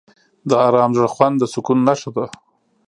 [0.49, 2.25] د آرام زړه خوند د سکون نښه ده.